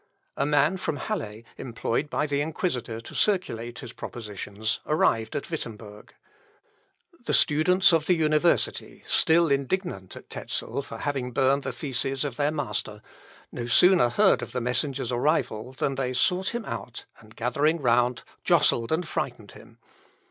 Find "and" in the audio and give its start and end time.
17.19-17.35, 18.91-19.07